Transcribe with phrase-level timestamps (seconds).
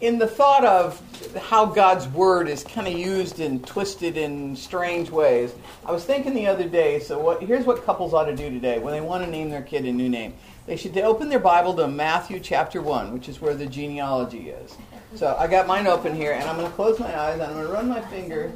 [0.00, 1.00] in the thought of
[1.36, 6.34] how God's word is kind of used and twisted in strange ways, I was thinking
[6.34, 7.00] the other day.
[7.00, 9.62] So what, here's what couples ought to do today when they want to name their
[9.62, 10.34] kid a new name.
[10.66, 14.76] They should open their Bible to Matthew chapter one, which is where the genealogy is.
[15.14, 17.34] So I got mine open here, and I'm going to close my eyes.
[17.34, 18.52] and I'm going to run my finger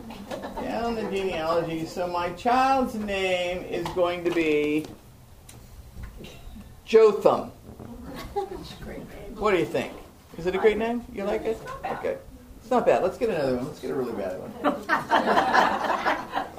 [0.60, 1.86] down the genealogy.
[1.86, 4.86] So my child's name is going to be
[6.84, 7.52] Jotham.
[9.36, 9.94] What do you think?
[10.40, 11.04] Is it a great name?
[11.12, 11.60] You like it?
[11.84, 12.16] Okay.
[12.62, 13.02] It's not bad.
[13.02, 13.66] Let's get another one.
[13.66, 14.52] Let's get a really bad one.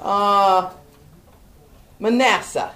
[0.00, 0.70] uh,
[1.98, 2.70] Manasseh.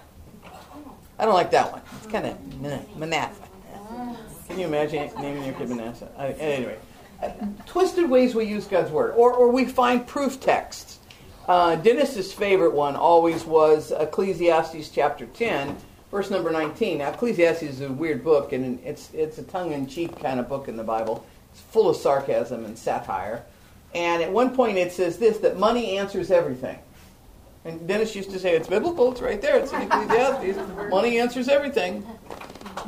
[1.17, 1.81] I don't like that one.
[1.99, 3.49] It's kind of Manasseh.
[4.49, 6.09] Can you imagine naming your kid Manasseh?
[6.19, 6.77] Anyway,
[7.23, 7.31] uh,
[7.67, 10.99] twisted ways we use God's word, or, or we find proof texts.
[11.47, 15.77] Uh, Dennis's favorite one always was Ecclesiastes chapter 10,
[16.11, 16.99] verse number 19.
[16.99, 20.49] Now, Ecclesiastes is a weird book, and it's, it's a tongue in cheek kind of
[20.49, 21.27] book in the Bible.
[21.53, 23.45] It's full of sarcasm and satire.
[23.95, 26.79] And at one point it says this that money answers everything.
[27.65, 30.59] And Dennis used to say it's biblical, it's right there, it's in Ecclesiastes.
[30.91, 32.07] money answers everything.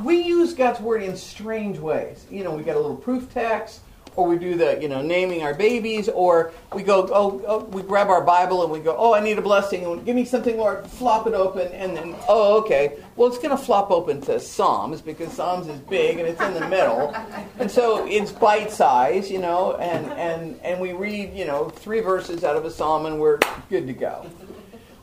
[0.04, 2.24] We use God's word in strange ways.
[2.30, 3.80] You know, we got a little proof text,
[4.18, 7.82] or we do the you know naming our babies, or we go oh, oh, we
[7.82, 10.56] grab our Bible and we go oh I need a blessing and give me something
[10.56, 14.40] Lord flop it open and then oh okay well it's going to flop open to
[14.40, 17.14] Psalms because Psalms is big and it's in the middle
[17.60, 22.00] and so it's bite size you know and and and we read you know three
[22.00, 23.38] verses out of a Psalm and we're
[23.70, 24.28] good to go.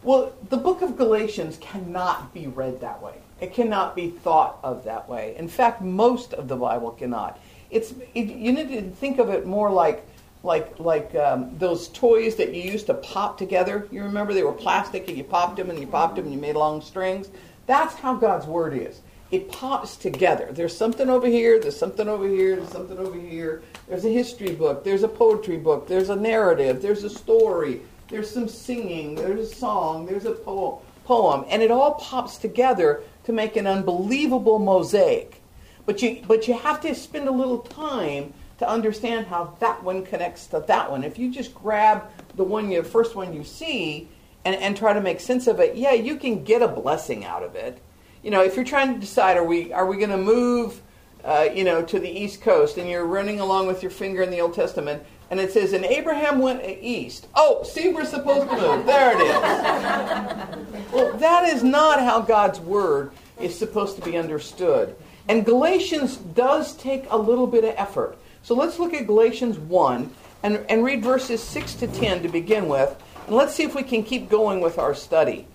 [0.03, 3.15] Well, the book of Galatians cannot be read that way.
[3.41, 5.35] It cannot be thought of that way.
[5.35, 7.39] In fact, most of the Bible cannot
[7.75, 10.07] it's it, you need to think of it more like
[10.43, 13.87] like like um, those toys that you used to pop together.
[13.91, 16.39] You remember they were plastic and you popped them and you popped them and you
[16.39, 17.29] made long strings.
[17.65, 19.01] That's how God's word is.
[19.31, 20.49] It pops together.
[20.51, 21.59] There's something over here.
[21.59, 22.55] There's something over here.
[22.55, 23.63] There's something over here.
[23.89, 24.83] There's a history book.
[24.83, 25.87] There's a poetry book.
[25.87, 26.81] There's a narrative.
[26.81, 27.81] There's a story.
[28.07, 29.15] There's some singing.
[29.15, 30.05] There's a song.
[30.05, 30.79] There's a poem.
[31.05, 35.39] Poem, and it all pops together to make an unbelievable mosaic.
[35.85, 40.05] But you, but you have to spend a little time to understand how that one
[40.05, 41.03] connects to that one.
[41.03, 42.03] If you just grab
[42.35, 44.07] the one you first one you see
[44.45, 47.43] and, and try to make sense of it, yeah, you can get a blessing out
[47.43, 47.81] of it.
[48.23, 50.81] You know, if you're trying to decide, are we are we going to move,
[51.23, 54.31] uh, you know, to the East Coast, and you're running along with your finger in
[54.31, 58.55] the Old Testament, and it says, "And Abraham went east." Oh, see, we're supposed to
[58.55, 58.85] move.
[58.87, 60.91] There it is.
[60.91, 64.95] well, that is not how God's word is supposed to be understood.
[65.27, 68.17] And Galatians does take a little bit of effort.
[68.43, 70.11] So let's look at Galatians 1
[70.43, 72.95] and, and read verses 6 to 10 to begin with.
[73.25, 75.47] And let's see if we can keep going with our study.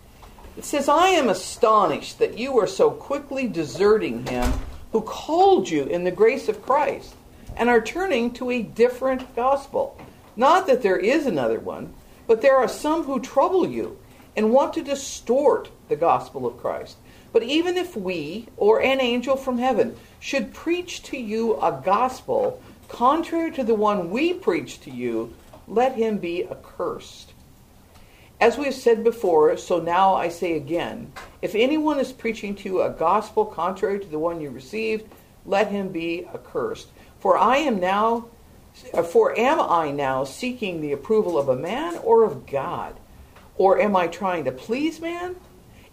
[0.57, 4.53] It says, I am astonished that you are so quickly deserting him
[4.91, 7.15] who called you in the grace of Christ
[7.57, 9.97] and are turning to a different gospel.
[10.37, 11.95] Not that there is another one,
[12.27, 13.99] but there are some who trouble you
[14.37, 16.97] and want to distort the gospel of Christ.
[17.33, 22.61] But even if we, or an angel from heaven, should preach to you a gospel
[22.89, 25.35] contrary to the one we preach to you,
[25.69, 27.33] let him be accursed.
[28.41, 32.69] As we have said before, so now I say again if anyone is preaching to
[32.69, 35.07] you a gospel contrary to the one you received,
[35.47, 36.89] let him be accursed.
[37.19, 38.27] For I am now,
[39.11, 42.97] for am I now seeking the approval of a man or of God?
[43.57, 45.37] Or am I trying to please man?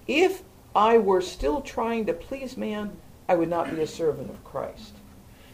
[0.07, 0.41] If
[0.77, 2.95] I were still trying to please man,
[3.27, 4.93] I would not be a servant of Christ.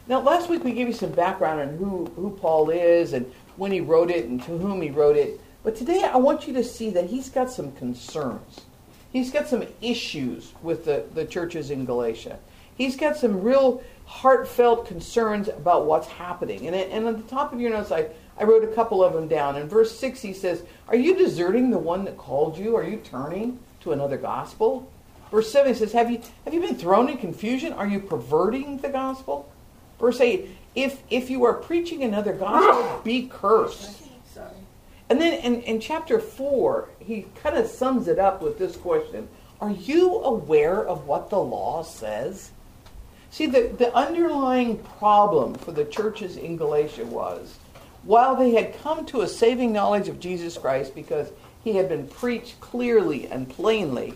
[0.05, 3.71] Now, last week we gave you some background on who, who Paul is and when
[3.71, 5.39] he wrote it and to whom he wrote it.
[5.63, 8.65] But today I want you to see that he's got some concerns.
[9.13, 12.37] He's got some issues with the, the churches in Galatia.
[12.75, 16.67] He's got some real heartfelt concerns about what's happening.
[16.67, 18.07] And, and at the top of your notes, I,
[18.37, 19.55] I wrote a couple of them down.
[19.55, 22.75] In verse 6, he says, Are you deserting the one that called you?
[22.75, 24.89] Are you turning to another gospel?
[25.33, 27.73] Verse 7 says, have you, have you been thrown in confusion?
[27.73, 29.51] Are you perverting the gospel?
[29.99, 34.03] Verse 8, if, if you are preaching another gospel, be cursed.
[35.09, 39.27] And then in, in chapter 4, he kind of sums it up with this question
[39.59, 42.51] Are you aware of what the law says?
[43.31, 47.57] See, the, the underlying problem for the churches in Galatia was
[48.03, 51.31] while they had come to a saving knowledge of Jesus Christ because
[51.63, 54.13] he had been preached clearly and plainly,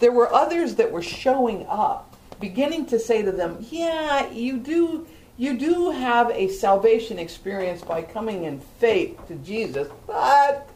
[0.00, 5.06] there were others that were showing up, beginning to say to them, "Yeah, you do
[5.36, 10.68] you do have a salvation experience by coming in faith to Jesus, but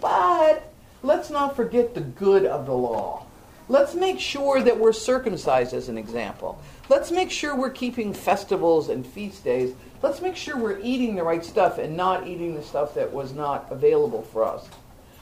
[0.00, 0.72] but
[1.02, 3.24] let's not forget the good of the law.
[3.68, 6.60] Let's make sure that we're circumcised as an example.
[6.88, 11.22] Let's make sure we're keeping festivals and feast days let's make sure we're eating the
[11.22, 14.68] right stuff and not eating the stuff that was not available for us.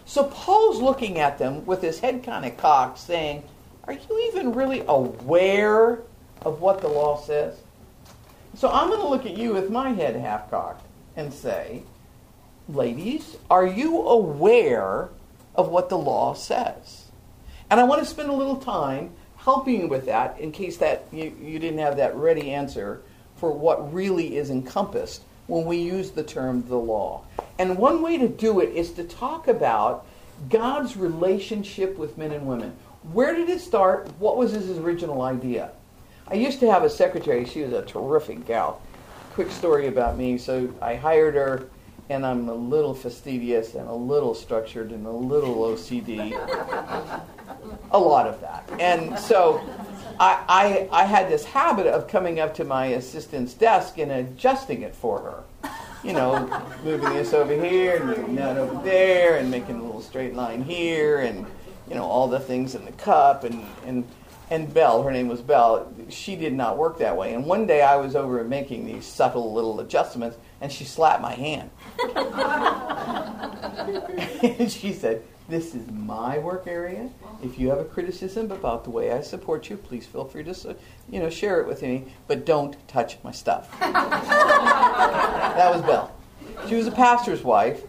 [0.09, 3.43] So Paul's looking at them with his head kind of cocked, saying,
[3.85, 5.99] Are you even really aware
[6.41, 7.61] of what the law says?
[8.57, 10.83] So I'm going to look at you with my head half cocked
[11.15, 11.83] and say,
[12.71, 15.11] Ladies, are you aware
[15.55, 17.05] of what the law says?
[17.69, 21.05] And I want to spend a little time helping you with that in case that
[21.13, 23.03] you, you didn't have that ready answer
[23.37, 27.25] for what really is encompassed when we use the term the law.
[27.59, 30.07] And one way to do it is to talk about
[30.49, 32.77] God's relationship with men and women.
[33.13, 34.09] Where did it start?
[34.19, 35.73] What was his original idea?
[36.29, 37.45] I used to have a secretary.
[37.47, 38.81] She was a terrific gal.
[39.33, 40.37] Quick story about me.
[40.37, 41.69] So I hired her,
[42.11, 46.33] and I'm a little fastidious and a little structured and a little OCD.
[47.91, 48.69] a lot of that.
[48.79, 49.63] And so
[50.21, 54.83] I, I, I had this habit of coming up to my assistant's desk and adjusting
[54.83, 55.71] it for her.
[56.03, 60.03] You know, moving this over here and moving that over there and making a little
[60.03, 61.47] straight line here and,
[61.89, 63.45] you know, all the things in the cup.
[63.45, 64.07] And, and,
[64.51, 67.35] and Belle, her name was Belle, she did not work that way.
[67.35, 71.35] And one day I was over making these subtle little adjustments and she slapped my
[71.35, 71.71] hand.
[74.43, 77.09] and she said, This is my work area
[77.43, 80.77] if you have a criticism about the way I support you, please feel free to
[81.11, 83.71] you know share it with me, but don't touch my stuff.
[83.81, 86.13] that was Belle.
[86.69, 87.83] She was a pastor's wife,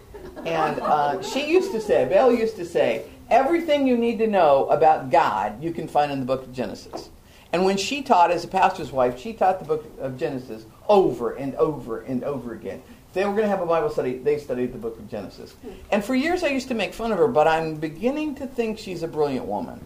[0.45, 4.67] and uh, she used to say, Belle used to say, everything you need to know
[4.69, 7.09] about God you can find in the book of Genesis.
[7.51, 11.33] And when she taught as a pastor's wife, she taught the book of Genesis over
[11.33, 12.83] and over and over again
[13.13, 15.53] they were going to have a Bible study, they studied the book of Genesis.
[15.53, 15.69] Hmm.
[15.91, 18.77] And for years I used to make fun of her, but I'm beginning to think
[18.77, 19.85] she's a brilliant woman.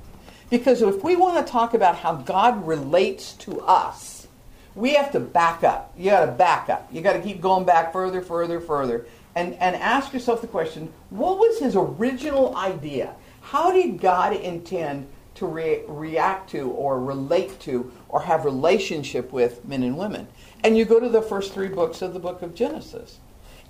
[0.49, 4.27] Because if we want to talk about how God relates to us,
[4.75, 5.93] we have to back up.
[5.97, 6.87] You got to back up.
[6.91, 9.05] You got to keep going back further, further, further,
[9.35, 13.15] and, and ask yourself the question what was his original idea?
[13.41, 19.65] How did God intend to re- react to or relate to or have relationship with
[19.65, 20.27] men and women?
[20.63, 23.19] And you go to the first three books of the book of Genesis.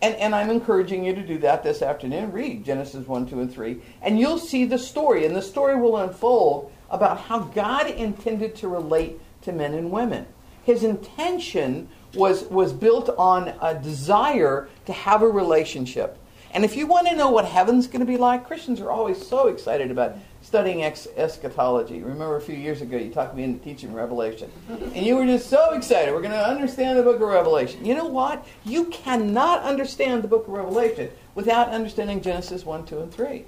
[0.01, 2.31] And, and I'm encouraging you to do that this afternoon.
[2.31, 3.81] Read Genesis 1, 2, and 3.
[4.01, 5.25] And you'll see the story.
[5.25, 10.25] And the story will unfold about how God intended to relate to men and women.
[10.63, 16.17] His intention was, was built on a desire to have a relationship.
[16.51, 19.25] And if you want to know what heaven's going to be like, Christians are always
[19.25, 20.15] so excited about
[20.53, 22.03] studying ex- eschatology.
[22.03, 24.51] Remember a few years ago you talked me into teaching Revelation.
[24.69, 26.13] And you were just so excited.
[26.13, 27.83] We're going to understand the book of Revelation.
[27.83, 28.45] You know what?
[28.63, 33.45] You cannot understand the book of Revelation without understanding Genesis 1, 2, and 3.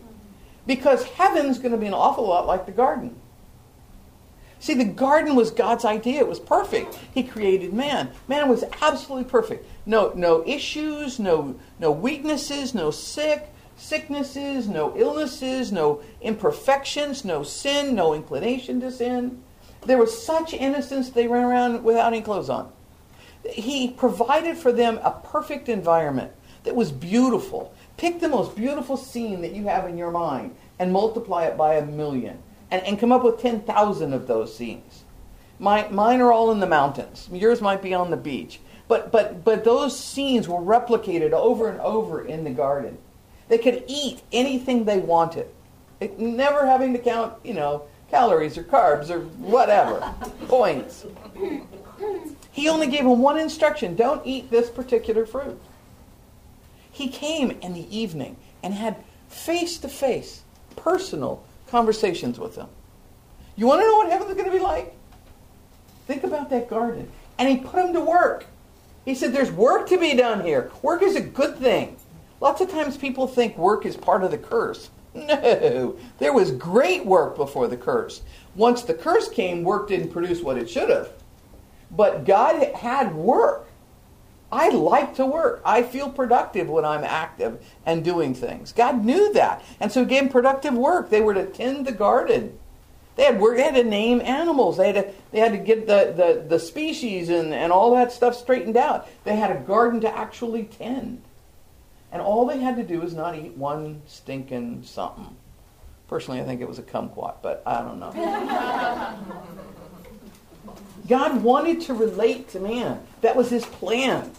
[0.66, 3.16] Because heaven's going to be an awful lot like the garden.
[4.58, 6.22] See, the garden was God's idea.
[6.22, 6.98] It was perfect.
[7.14, 8.10] He created man.
[8.28, 9.68] Man was absolutely perfect.
[9.86, 17.96] No, no issues, no, no weaknesses, no sick, sicknesses, no illnesses, no imperfections, no sin,
[17.96, 19.42] no inclination to sin.
[19.86, 22.72] There was such innocence they ran around without any clothes on.
[23.50, 26.32] He provided for them a perfect environment
[26.64, 27.74] that was beautiful.
[27.98, 31.76] Pick the most beautiful scene that you have in your mind and multiply it by
[31.76, 35.04] a million and, and come up with 10,000 of those scenes.
[35.60, 37.30] My, mine are all in the mountains.
[37.32, 38.60] Yours might be on the beach.
[38.88, 42.98] But, but, but those scenes were replicated over and over in the garden.
[43.48, 45.48] They could eat anything they wanted,
[46.00, 50.00] it, never having to count, you know, calories or carbs or whatever,
[50.48, 51.06] points.
[52.52, 55.60] He only gave them one instruction don't eat this particular fruit.
[56.92, 60.44] He came in the evening and had face to face,
[60.76, 62.70] personal conversations with them.
[63.56, 64.94] You want to know what heaven's going to be like?
[66.08, 67.12] Think about that garden.
[67.38, 68.46] And he put them to work.
[69.04, 70.72] He said, There's work to be done here.
[70.82, 71.98] Work is a good thing.
[72.42, 74.90] Lots of times people think work is part of the curse.
[75.14, 78.22] No, there was great work before the curse.
[78.54, 81.10] Once the curse came, work didn't produce what it should have.
[81.90, 83.68] But God had work.
[84.52, 85.62] I like to work.
[85.66, 88.74] I feel productive when I'm active and doing things.
[88.74, 89.64] God knew that.
[89.80, 91.10] And so gave productive work.
[91.10, 92.58] They were to tend the garden.
[93.16, 94.78] They had work, they had to name animals.
[94.78, 98.12] They had to, they had to get the, the, the species and, and all that
[98.12, 99.08] stuff straightened out.
[99.24, 101.22] They had a garden to actually tend.
[102.16, 105.36] And all they had to do was not eat one stinking something.
[106.08, 108.14] Personally, I think it was a kumquat, but I don't know.
[111.10, 113.06] God wanted to relate to man.
[113.20, 114.32] That was his plan.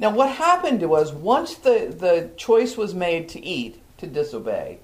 [0.00, 4.80] Now, what happened was once the, the choice was made to eat, to disobey,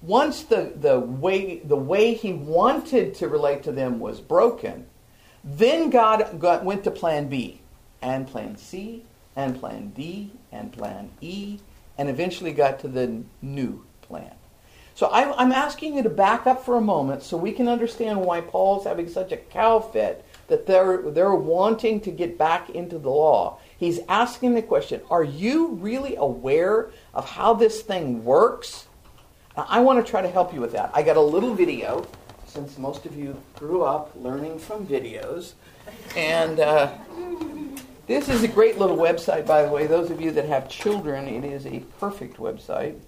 [0.00, 4.86] once the, the, way, the way he wanted to relate to them was broken,
[5.44, 7.60] then God got, went to plan B.
[8.00, 9.04] and plan C
[9.36, 11.58] and plan D and plan E
[11.98, 14.34] and eventually got to the new plan.
[14.94, 18.20] So I, I'm asking you to back up for a moment so we can understand
[18.20, 22.98] why Paul's having such a cow fit that they're, they're wanting to get back into
[22.98, 23.58] the law.
[23.78, 28.86] He's asking the question Are you really aware of how this thing works?
[29.56, 30.90] Now, I want to try to help you with that.
[30.94, 32.06] I got a little video,
[32.46, 35.52] since most of you grew up learning from videos.
[36.16, 36.92] And uh,
[38.06, 39.86] this is a great little website, by the way.
[39.86, 42.98] Those of you that have children, it is a perfect website.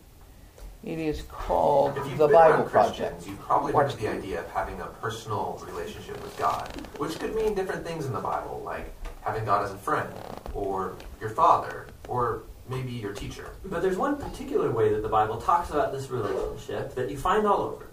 [0.84, 3.26] It is called If you've the been Bible Project.
[3.26, 7.34] You've probably Watch heard the idea of having a personal relationship with God, which could
[7.34, 10.12] mean different things in the Bible, like having God as a friend,
[10.52, 13.56] or your father, or maybe your teacher.
[13.64, 17.46] But there's one particular way that the Bible talks about this relationship that you find
[17.46, 17.86] all over.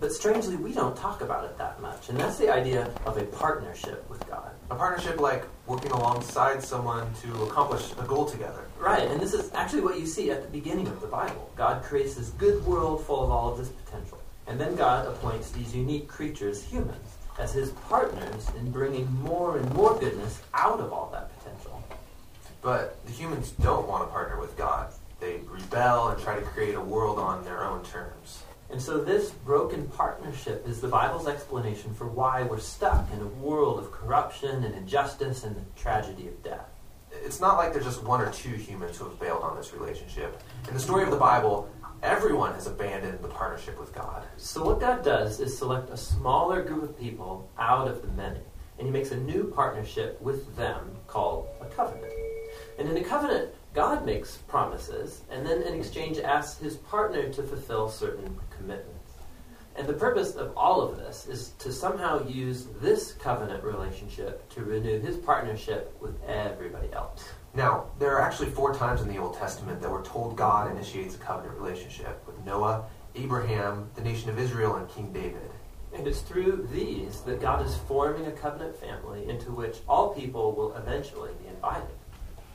[0.00, 2.10] But strangely, we don't talk about it that much.
[2.10, 4.50] And that's the idea of a partnership with God.
[4.70, 8.64] A partnership like working alongside someone to accomplish a goal together.
[8.78, 11.50] Right, and this is actually what you see at the beginning of the Bible.
[11.56, 14.18] God creates this good world full of all of this potential.
[14.46, 19.72] And then God appoints these unique creatures, humans, as his partners in bringing more and
[19.74, 21.82] more goodness out of all that potential.
[22.60, 24.92] But the humans don't want to partner with God.
[25.20, 28.42] They rebel and try to create a world on their own terms.
[28.74, 33.26] And so this broken partnership is the Bible's explanation for why we're stuck in a
[33.26, 36.66] world of corruption and injustice and the tragedy of death.
[37.24, 40.42] It's not like there's just one or two humans who have bailed on this relationship.
[40.66, 41.70] In the story of the Bible,
[42.02, 44.24] everyone has abandoned the partnership with God.
[44.38, 48.40] So what God does is select a smaller group of people out of the many,
[48.80, 52.12] and he makes a new partnership with them called a covenant.
[52.80, 57.42] And in a covenant, God makes promises, and then in exchange asks his partner to
[57.42, 58.94] fulfill certain commitments.
[59.74, 64.64] And the purpose of all of this is to somehow use this covenant relationship to
[64.64, 67.24] renew his partnership with everybody else.
[67.52, 71.16] Now, there are actually four times in the Old Testament that we're told God initiates
[71.16, 72.84] a covenant relationship with Noah,
[73.16, 75.50] Abraham, the nation of Israel, and King David.
[75.92, 80.52] And it's through these that God is forming a covenant family into which all people
[80.52, 81.90] will eventually be invited.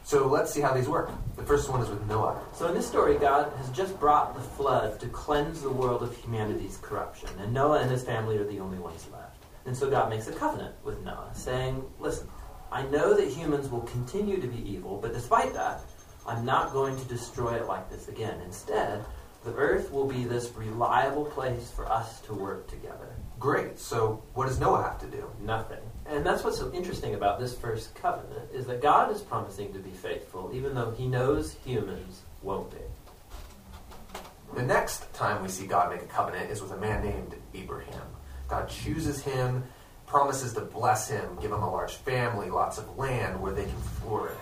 [0.09, 1.11] So let's see how these work.
[1.35, 2.41] The first one is with Noah.
[2.55, 6.17] So in this story, God has just brought the flood to cleanse the world of
[6.17, 9.43] humanity's corruption, and Noah and his family are the only ones left.
[9.67, 12.27] And so God makes a covenant with Noah, saying, Listen,
[12.71, 15.81] I know that humans will continue to be evil, but despite that,
[16.25, 18.41] I'm not going to destroy it like this again.
[18.43, 19.05] Instead,
[19.43, 23.15] the earth will be this reliable place for us to work together.
[23.39, 23.79] Great.
[23.79, 25.29] So what does Noah have to do?
[25.41, 25.79] Nothing.
[26.05, 29.79] And that's what's so interesting about this first covenant is that God is promising to
[29.79, 32.77] be faithful, even though he knows humans won't be.
[34.55, 38.01] The next time we see God make a covenant is with a man named Abraham.
[38.47, 39.63] God chooses him,
[40.07, 43.79] promises to bless him, give him a large family, lots of land where they can
[44.01, 44.35] flourish.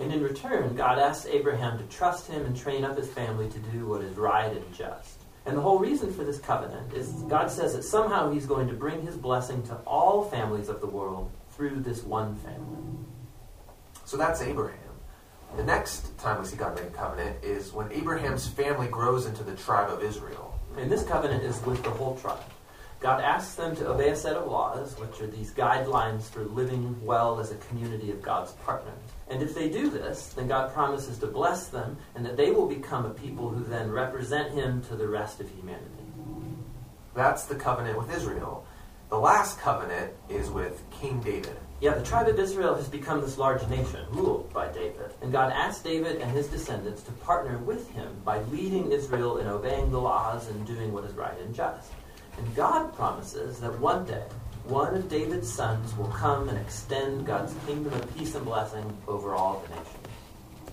[0.00, 3.58] And in return, God asks Abraham to trust him and train up his family to
[3.58, 5.18] do what is right and just.
[5.44, 8.74] And the whole reason for this covenant is God says that somehow he's going to
[8.74, 12.78] bring his blessing to all families of the world through this one family.
[14.04, 14.78] So that's Abraham.
[15.56, 19.42] The next time we see God make a covenant is when Abraham's family grows into
[19.42, 20.58] the tribe of Israel.
[20.76, 22.38] And this covenant is with the whole tribe.
[23.00, 26.94] God asks them to obey a set of laws, which are these guidelines for living
[27.04, 28.94] well as a community of God's partners.
[29.30, 32.66] And if they do this, then God promises to bless them and that they will
[32.66, 35.86] become a people who then represent Him to the rest of humanity.
[37.14, 38.64] That's the covenant with Israel.
[39.10, 41.56] The last covenant is with King David.
[41.80, 45.12] Yeah, the tribe of Israel has become this large nation, ruled by David.
[45.22, 49.46] And God asked David and his descendants to partner with him by leading Israel in
[49.46, 51.90] obeying the laws and doing what is right and just.
[52.36, 54.24] And God promises that one day,
[54.68, 59.34] one of David's sons will come and extend God's kingdom of peace and blessing over
[59.34, 59.96] all the nations.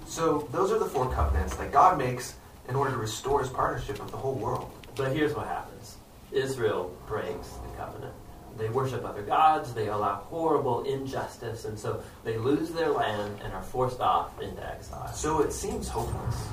[0.05, 2.35] So those are the four covenants that God makes
[2.67, 4.69] in order to restore his partnership with the whole world.
[4.95, 5.97] But here's what happens
[6.33, 8.13] Israel breaks the covenant.
[8.57, 13.53] They worship other gods, they allow horrible injustice, and so they lose their land and
[13.53, 15.11] are forced off into exile.
[15.13, 16.47] So it seems hopeless.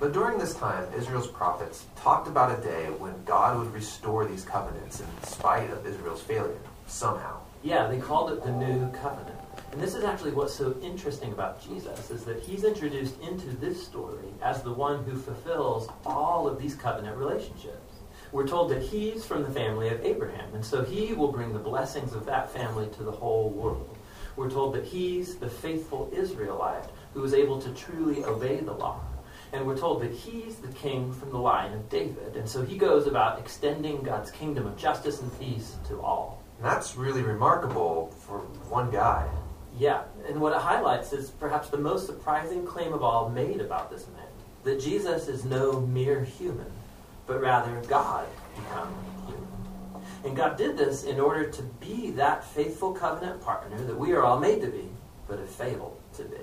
[0.00, 4.44] But during this time, Israel's prophets talked about a day when God would restore these
[4.44, 7.40] covenants in spite of Israel's failure, somehow.
[7.62, 9.38] Yeah, they called it the New Covenant.
[9.72, 13.84] And this is actually what's so interesting about Jesus, is that he's introduced into this
[13.84, 17.96] story as the one who fulfills all of these covenant relationships.
[18.32, 21.58] We're told that he's from the family of Abraham, and so he will bring the
[21.58, 23.96] blessings of that family to the whole world.
[24.36, 29.00] We're told that he's the faithful Israelite who is able to truly obey the law.
[29.52, 32.76] And we're told that he's the king from the line of David, and so he
[32.76, 36.37] goes about extending God's kingdom of justice and peace to all.
[36.58, 39.28] And that's really remarkable for one guy.
[39.78, 43.90] Yeah, and what it highlights is perhaps the most surprising claim of all made about
[43.90, 44.26] this man
[44.64, 46.70] that Jesus is no mere human,
[47.26, 48.94] but rather God become
[49.26, 50.04] human.
[50.24, 54.24] And God did this in order to be that faithful covenant partner that we are
[54.24, 54.88] all made to be,
[55.28, 56.36] but have failed to be.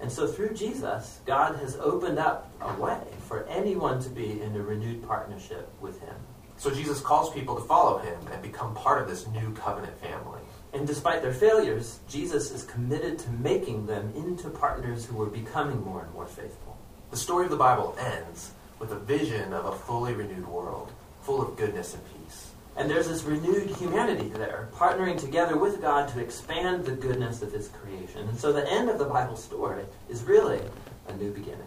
[0.00, 4.56] And so through Jesus, God has opened up a way for anyone to be in
[4.56, 6.16] a renewed partnership with Him.
[6.62, 10.40] So Jesus calls people to follow him and become part of this new covenant family.
[10.72, 15.82] And despite their failures, Jesus is committed to making them into partners who are becoming
[15.82, 16.78] more and more faithful.
[17.10, 20.92] The story of the Bible ends with a vision of a fully renewed world,
[21.22, 22.52] full of goodness and peace.
[22.76, 27.50] And there's this renewed humanity there, partnering together with God to expand the goodness of
[27.50, 28.28] His creation.
[28.28, 30.60] And so the end of the Bible story is really
[31.08, 31.66] a new beginning.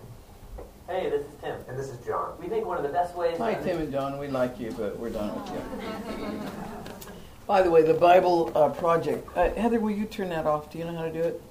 [0.87, 1.55] Hey, this is Tim.
[1.67, 2.35] And this is John.
[2.39, 3.39] We think one of the best ways.
[3.39, 4.19] Hi, Tim and John.
[4.19, 6.41] We like you, but we're done with you.
[7.47, 9.27] By the way, the Bible uh, Project.
[9.35, 10.71] Uh, Heather, will you turn that off?
[10.71, 11.41] Do you know how to do it?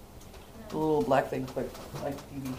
[0.69, 1.69] The little black thing, click
[2.05, 2.55] like TV.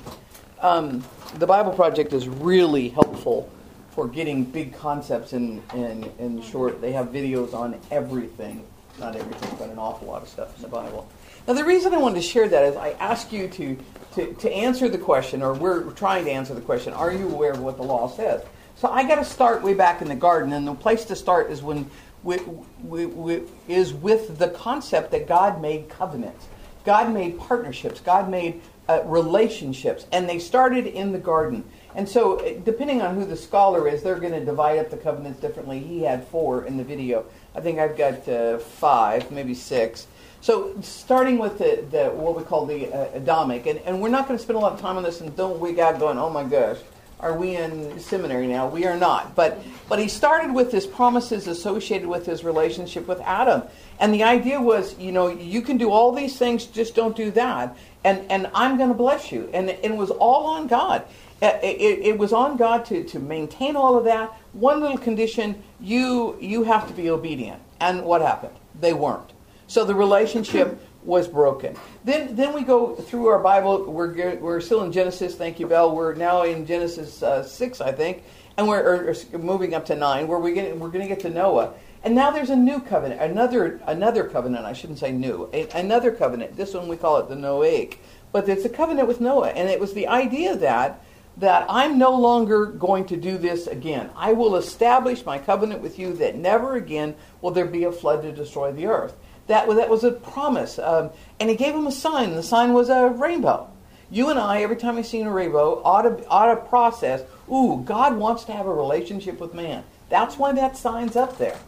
[0.62, 1.01] Um,
[1.36, 3.50] the Bible Project is really helpful
[3.91, 6.82] for getting big concepts in, in, in short.
[6.82, 8.65] They have videos on everything.
[9.00, 11.10] Not everything, but an awful lot of stuff in the Bible.
[11.48, 13.77] Now, the reason I wanted to share that is I ask you to,
[14.15, 17.51] to, to answer the question, or we're trying to answer the question, are you aware
[17.51, 18.41] of what the law says?
[18.75, 21.51] So I got to start way back in the garden, and the place to start
[21.51, 21.89] is when
[22.24, 22.38] we,
[22.84, 26.48] we, we, is with the concept that God made covenants.
[26.84, 28.00] God made partnerships.
[28.00, 31.63] God made uh, relationships, and they started in the garden.
[31.95, 34.98] And so, uh, depending on who the scholar is, they're going to divide up the
[34.98, 35.79] covenants differently.
[35.79, 37.25] He had four in the video.
[37.55, 40.07] I think I've got uh, five, maybe six.
[40.45, 44.27] So, starting with the, the what we call the uh, Adamic, and, and we're not
[44.27, 46.29] going to spend a lot of time on this, and don't wig out going, oh
[46.29, 46.77] my gosh,
[47.19, 48.67] are we in seminary now?
[48.67, 49.33] We are not.
[49.33, 53.63] But but he started with his promises associated with his relationship with Adam.
[53.99, 57.31] And the idea was, you know, you can do all these things, just don't do
[57.31, 57.75] that.
[58.03, 59.49] And and I'm going to bless you.
[59.51, 61.07] And, and it was all on God.
[61.41, 64.31] It, it, it, was on God to, to maintain all of that.
[64.53, 67.63] One little condition, you you have to be obedient.
[67.79, 68.53] And what happened?
[68.79, 69.31] They weren't.
[69.67, 71.75] So the relationship was broken.
[72.03, 73.83] Then, then we go through our Bible.
[73.85, 75.35] We're, we're still in Genesis.
[75.35, 75.95] Thank you, Bell.
[75.95, 78.23] We're now in Genesis uh, six, I think,
[78.57, 80.27] and we're or, moving up to nine.
[80.27, 81.73] Where we get, we're going to get to Noah,
[82.03, 84.65] and now there's a new covenant, another another covenant.
[84.65, 86.55] I shouldn't say new, a, another covenant.
[86.55, 87.97] This one we call it the Noahic,
[88.31, 91.03] but it's a covenant with Noah, and it was the idea that
[91.37, 94.09] that I'm no longer going to do this again.
[94.15, 98.21] I will establish my covenant with you that never again will there be a flood
[98.21, 99.15] to destroy the earth.
[99.48, 100.79] That, that was a promise.
[100.79, 102.36] Um, and he gave him a sign.
[102.36, 103.70] The sign was a rainbow.
[104.10, 107.81] You and I, every time we see a rainbow, ought to, ought to process, ooh,
[107.86, 109.84] God wants to have a relationship with man.
[110.10, 111.60] That's why that sign's up there.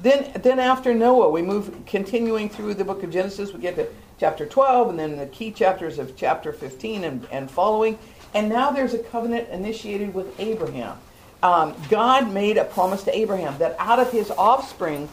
[0.00, 3.88] Then, then after Noah, we move, continuing through the book of Genesis, we get to
[4.18, 7.98] chapter 12, and then the key chapters of chapter 15 and, and following.
[8.34, 10.98] And now there's a covenant initiated with Abraham.
[11.42, 15.08] Um, God made a promise to Abraham that out of his offspring,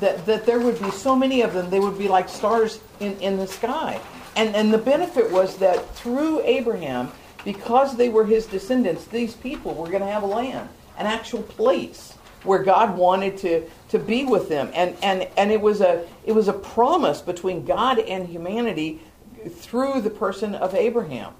[0.00, 3.18] that, that there would be so many of them, they would be like stars in,
[3.20, 4.00] in the sky.
[4.36, 7.10] And, and the benefit was that through Abraham,
[7.44, 11.42] because they were his descendants, these people were going to have a land, an actual
[11.42, 14.70] place where God wanted to, to be with them.
[14.74, 19.00] And, and, and it, was a, it was a promise between God and humanity
[19.50, 21.34] through the person of Abraham.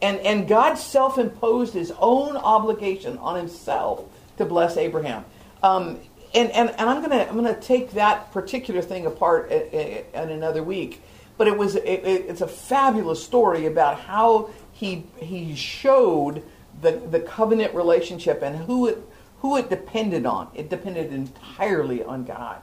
[0.00, 4.04] And, and God self imposed his own obligation on himself
[4.36, 5.24] to bless Abraham.
[5.62, 5.98] Um,
[6.38, 11.02] and, and, and I'm gonna I'm gonna take that particular thing apart in another week.
[11.36, 16.42] But it was it, it's a fabulous story about how he he showed
[16.80, 18.98] the the covenant relationship and who it
[19.40, 20.48] who it depended on.
[20.54, 22.62] It depended entirely on God.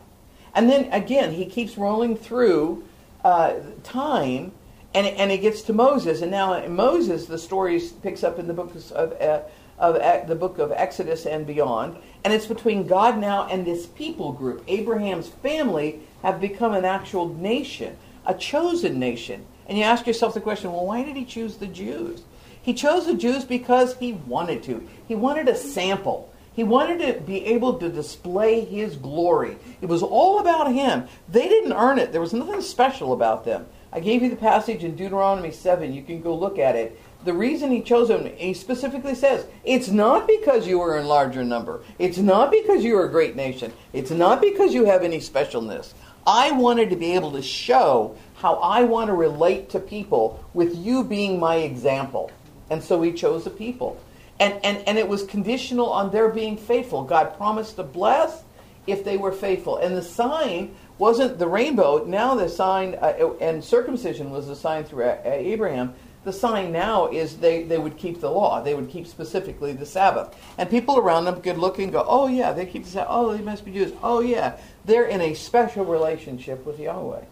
[0.53, 2.85] And then again, he keeps rolling through
[3.23, 4.53] uh, time,
[4.93, 6.21] and and it gets to Moses.
[6.21, 9.41] And now Moses, the story picks up in the book of uh,
[9.77, 11.97] of the book of Exodus and beyond.
[12.23, 14.63] And it's between God now and this people group.
[14.67, 19.45] Abraham's family have become an actual nation, a chosen nation.
[19.67, 22.21] And you ask yourself the question well, why did he choose the Jews?
[22.61, 24.87] He chose the Jews because he wanted to.
[25.07, 26.31] He wanted a sample.
[26.55, 29.57] He wanted to be able to display his glory.
[29.81, 31.07] It was all about him.
[31.27, 33.65] They didn't earn it, there was nothing special about them.
[33.91, 35.93] I gave you the passage in Deuteronomy 7.
[35.93, 39.89] You can go look at it the reason he chose them, he specifically says, it's
[39.89, 41.83] not because you are in larger number.
[41.97, 43.73] It's not because you are a great nation.
[43.93, 45.93] It's not because you have any specialness.
[46.27, 50.75] I wanted to be able to show how I want to relate to people with
[50.75, 52.31] you being my example.
[52.69, 53.99] And so he chose the people.
[54.39, 57.03] And, and, and it was conditional on their being faithful.
[57.03, 58.43] God promised to bless
[58.85, 59.77] if they were faithful.
[59.77, 62.05] And the sign wasn't the rainbow.
[62.05, 65.95] Now the sign uh, and circumcision was the sign through Abraham.
[66.25, 68.59] The sign now is they, they would keep the law.
[68.61, 70.35] They would keep specifically the Sabbath.
[70.57, 73.11] And people around them could look and go, oh, yeah, they keep the Sabbath.
[73.11, 73.93] Oh, they must be Jews.
[74.01, 77.23] Oh, yeah, they're in a special relationship with Yahweh.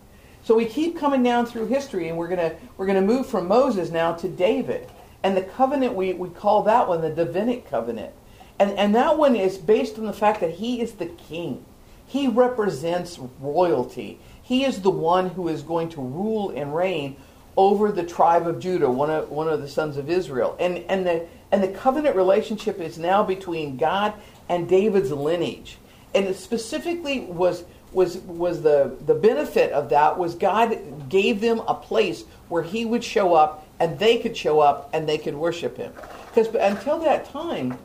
[0.44, 3.48] So we keep coming down through history, and we're going to we're gonna move from
[3.48, 4.88] Moses now to David.
[5.24, 8.14] And the covenant, we, we call that one the Davidic covenant.
[8.60, 11.66] And, and that one is based on the fact that he is the king.
[12.06, 14.20] He represents royalty.
[14.44, 17.16] He is the one who is going to rule and reign
[17.56, 20.56] over the tribe of Judah, one of, one of the sons of Israel.
[20.60, 24.14] And, and, the, and the covenant relationship is now between God
[24.50, 25.78] and David's lineage.
[26.16, 31.60] And it specifically was, was, was the, the benefit of that was God gave them
[31.68, 35.36] a place where he would show up and they could show up and they could
[35.36, 35.94] worship him.
[36.28, 37.78] Because until that time,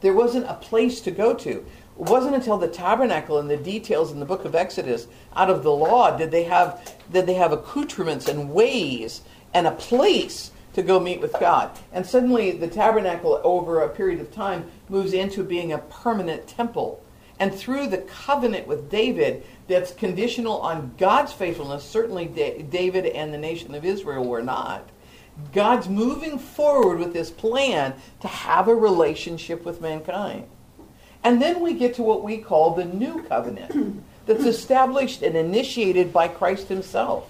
[0.00, 1.50] there wasn't a place to go to.
[1.50, 1.64] It
[1.96, 5.72] wasn't until the tabernacle and the details in the book of Exodus, out of the
[5.72, 9.22] law, did they have did they have accoutrements and ways
[9.54, 11.70] and a place to go meet with God.
[11.90, 17.02] And suddenly the tabernacle over a period of time moves into being a permanent temple.
[17.40, 23.38] And through the covenant with David, that's conditional on God's faithfulness, certainly David and the
[23.38, 24.88] nation of Israel were not.
[25.52, 30.46] God's moving forward with this plan to have a relationship with mankind.
[31.22, 36.12] And then we get to what we call the new covenant that's established and initiated
[36.12, 37.28] by Christ himself.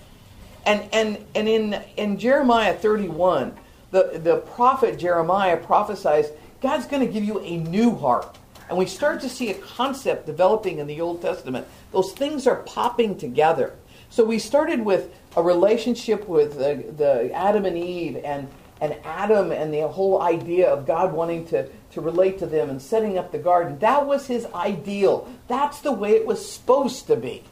[0.64, 3.56] And, and, and in, in Jeremiah 31,
[3.90, 6.26] the, the prophet Jeremiah prophesies
[6.60, 8.36] God's going to give you a new heart.
[8.68, 11.66] And we start to see a concept developing in the Old Testament.
[11.92, 13.74] Those things are popping together.
[14.10, 18.49] So we started with a relationship with the, the Adam and Eve and,
[18.81, 22.81] and Adam and the whole idea of God wanting to, to relate to them and
[22.81, 23.79] setting up the garden.
[23.81, 25.31] That was his ideal.
[25.46, 27.44] That's the way it was supposed to be.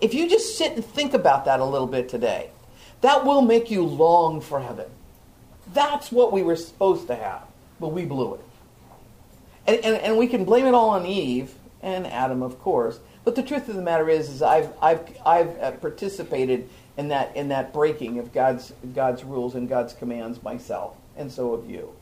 [0.00, 2.50] If you just sit and think about that a little bit today,
[3.02, 4.86] that will make you long for heaven.
[5.72, 7.42] That's what we were supposed to have,
[7.78, 8.40] but we blew it.
[9.66, 12.98] And, and, and we can blame it all on Eve and Adam, of course.
[13.28, 17.36] But the truth of the matter is, is I've, I've, I've uh, participated in that,
[17.36, 21.92] in that breaking of God's, God's rules and God's commands myself, and so have you.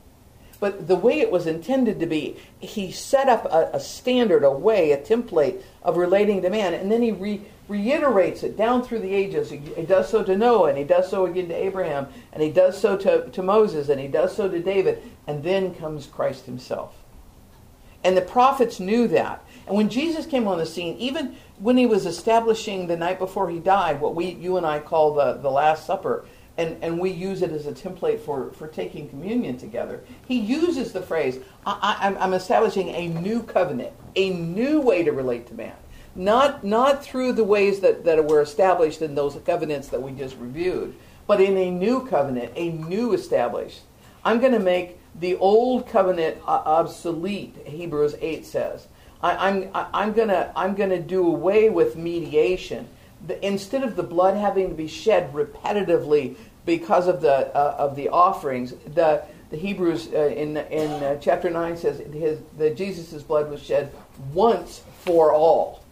[0.60, 4.52] But the way it was intended to be, he set up a, a standard, a
[4.52, 9.00] way, a template of relating to man, and then he re, reiterates it down through
[9.00, 9.50] the ages.
[9.50, 12.52] He, he, does so to Noah, and he does so again to Abraham, and he
[12.52, 16.46] does so to, to Moses, and he does so to David, and then comes Christ
[16.46, 16.94] himself.
[18.04, 19.44] And the prophets knew that.
[19.66, 23.50] And when Jesus came on the scene, even when he was establishing the night before
[23.50, 26.24] he died, what we, you and I call the, the Last Supper,
[26.58, 30.02] and, and we use it as a template for, for taking communion together.
[30.26, 35.46] He uses the phrase, I, am establishing a new covenant, a new way to relate
[35.48, 35.74] to man.
[36.14, 40.36] Not, not through the ways that, that were established in those covenants that we just
[40.38, 40.94] reviewed,
[41.26, 43.82] but in a new covenant, a new established.
[44.24, 48.86] I'm going to make the old covenant uh, obsolete, Hebrews 8 says.
[49.22, 52.88] I, am I'm, I'm gonna I'm gonna do away with mediation.
[53.26, 57.96] The, instead of the blood having to be shed repetitively because of the uh, of
[57.96, 63.22] the offerings, the the Hebrews uh, in in uh, chapter nine says his that Jesus'
[63.22, 63.92] blood was shed
[64.32, 65.82] once for all.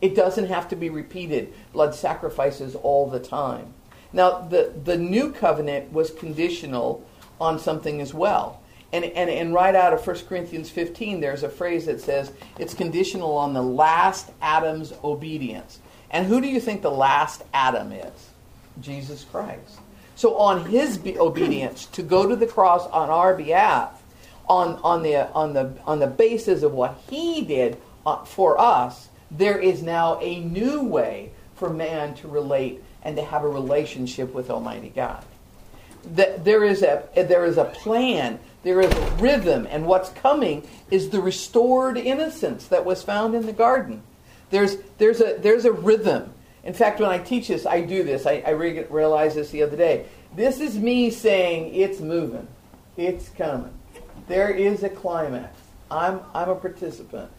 [0.00, 1.52] It doesn't have to be repeated.
[1.72, 3.72] Blood sacrifices all the time.
[4.12, 7.06] Now the the new covenant was conditional
[7.40, 8.60] on something as well.
[8.94, 12.30] And, and, and right out of 1 Corinthians 15, there's a phrase that says
[12.60, 15.80] it's conditional on the last Adam's obedience.
[16.12, 18.30] And who do you think the last Adam is?
[18.80, 19.80] Jesus Christ.
[20.14, 24.00] So on his be- obedience to go to the cross on our behalf,
[24.48, 27.76] on, on, the, on, the, on the basis of what he did
[28.06, 33.24] uh, for us, there is now a new way for man to relate and to
[33.24, 35.24] have a relationship with Almighty God.
[36.12, 40.66] That there is a there is a plan there is a rhythm, and what's coming
[40.90, 44.02] is the restored innocence that was found in the garden.
[44.50, 46.32] There's, there's, a, there's a rhythm.
[46.64, 48.26] In fact, when I teach this, I do this.
[48.26, 50.06] I, I re- realized this the other day.
[50.34, 52.48] This is me saying it's moving,
[52.96, 53.72] it's coming.
[54.28, 55.60] There is a climax.
[55.90, 57.30] I'm, I'm a participant.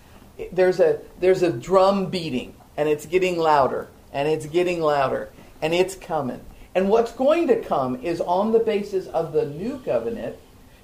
[0.51, 5.29] There's a, there's a drum beating, and it's getting louder, and it's getting louder,
[5.61, 6.41] and it's coming.
[6.75, 10.35] And what's going to come is on the basis of the new covenant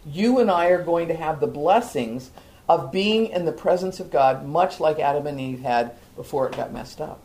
[0.05, 2.31] you and I are going to have the blessings
[2.67, 6.55] of being in the presence of God, much like Adam and Eve had before it
[6.55, 7.21] got messed up.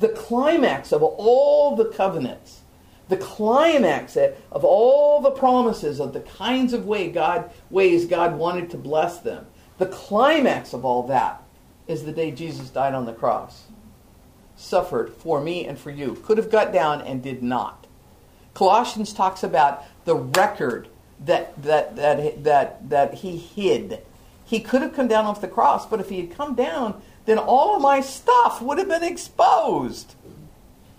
[0.00, 2.60] The climax of all the covenants,
[3.08, 8.70] the climax of all the promises of the kinds of way God, ways God wanted
[8.70, 9.46] to bless them,
[9.78, 11.42] the climax of all that
[11.86, 13.64] is the day Jesus died on the cross.
[14.58, 16.16] suffered for me and for you.
[16.24, 17.86] Could have got down and did not.
[18.54, 20.88] Colossians talks about the record
[21.24, 24.04] that that that that that he hid.
[24.44, 27.38] He could have come down off the cross, but if he had come down, then
[27.38, 30.14] all of my stuff would have been exposed.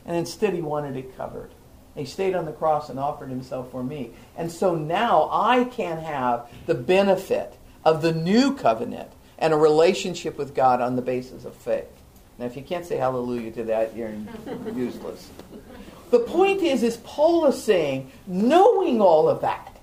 [0.05, 1.51] And instead he wanted it covered.
[1.95, 4.11] He stayed on the cross and offered himself for me.
[4.37, 10.37] And so now I can have the benefit of the new covenant and a relationship
[10.37, 11.87] with God on the basis of faith.
[12.37, 14.13] Now, if you can't say hallelujah to that, you're
[14.73, 15.29] useless.
[16.09, 19.78] The point is, is Paul is saying, knowing all of that,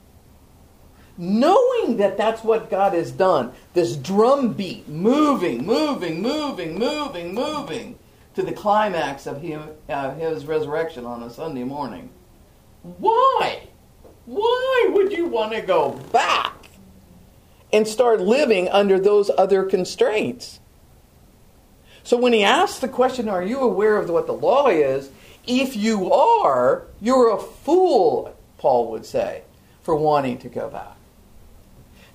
[1.19, 7.99] knowing that that's what God has done, this drum beat, moving, moving, moving, moving, moving,
[8.35, 9.43] to the climax of
[9.89, 12.11] uh, his resurrection on a Sunday morning.
[12.83, 13.67] Why?
[14.27, 16.69] Why would you want to go back
[17.73, 20.61] and start living under those other constraints?
[22.03, 25.11] So when he asks the question, Are you aware of what the law is?
[25.47, 29.43] If you are, you're a fool, Paul would say,
[29.83, 30.96] for wanting to go back.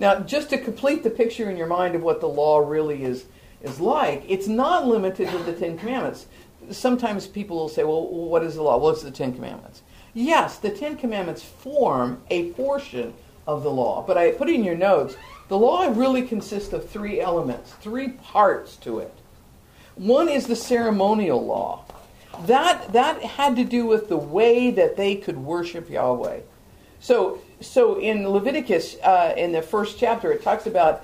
[0.01, 3.25] Now, just to complete the picture in your mind of what the law really is
[3.61, 6.25] is like, it's not limited to the Ten Commandments.
[6.71, 8.77] Sometimes people will say, well, what is the law?
[8.77, 9.83] What's the Ten Commandments?
[10.15, 13.13] Yes, the Ten Commandments form a portion
[13.45, 15.15] of the law, but I put it in your notes,
[15.49, 19.13] the law really consists of three elements, three parts to it.
[19.93, 21.85] One is the ceremonial law.
[22.47, 26.39] That, that had to do with the way that they could worship Yahweh.
[26.99, 31.03] So, so in Leviticus, uh, in the first chapter, it talks about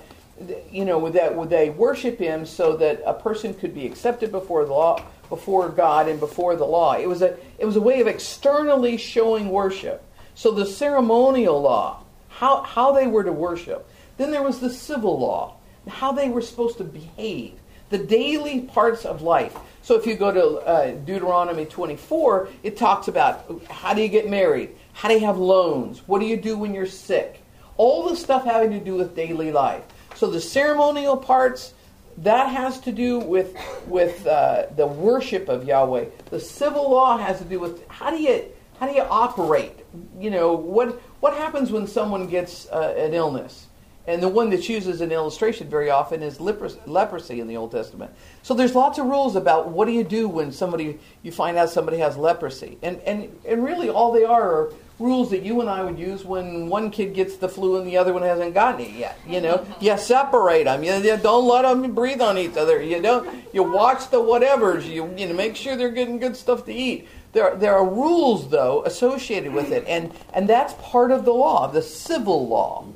[0.70, 4.64] you know, that would they worship him so that a person could be accepted before
[4.64, 6.94] the law, before God, and before the law?
[6.94, 10.04] It was a it was a way of externally showing worship.
[10.34, 13.88] So the ceremonial law, how how they were to worship.
[14.16, 17.54] Then there was the civil law, how they were supposed to behave,
[17.90, 19.56] the daily parts of life.
[19.82, 24.28] So if you go to uh, Deuteronomy 24, it talks about how do you get
[24.28, 27.40] married, how do you have loans, what do you do when you're sick,
[27.76, 29.84] all the stuff having to do with daily life.
[30.16, 31.72] So the ceremonial parts,
[32.16, 33.56] that has to do with
[33.86, 36.06] with uh, the worship of Yahweh.
[36.30, 38.44] The civil law has to do with how do you
[38.80, 39.86] how do you operate?
[40.18, 43.68] You know what what happens when someone gets uh, an illness?
[44.08, 47.70] And the one that's used as an illustration very often is leprosy in the Old
[47.70, 48.10] Testament.
[48.42, 51.68] So there's lots of rules about what do you do when somebody you find out
[51.70, 55.70] somebody has leprosy, and and and really all they are are rules that you and
[55.70, 58.80] I would use when one kid gets the flu and the other one hasn't gotten
[58.80, 59.18] it yet.
[59.26, 59.84] You know, mm-hmm.
[59.84, 60.82] you separate them.
[60.82, 62.82] You, you don't let them breathe on each other.
[62.82, 63.44] You don't.
[63.52, 64.86] You watch the whatevers.
[64.86, 67.08] You you know make sure they're getting good stuff to eat.
[67.32, 71.68] There there are rules though associated with it, and and that's part of the law,
[71.68, 72.86] the civil law.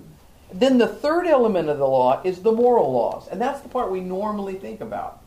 [0.53, 3.91] Then the third element of the law is the moral laws, and that's the part
[3.91, 5.21] we normally think about.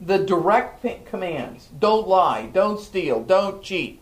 [0.00, 3.99] The direct commands: don't lie, don't steal, don't cheat